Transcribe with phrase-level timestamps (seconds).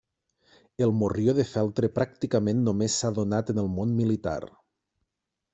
[0.85, 4.39] El morrió de feltre pràcticament només s'ha donat en el món militar.